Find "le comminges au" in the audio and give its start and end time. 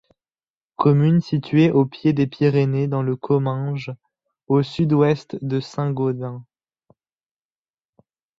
3.03-4.63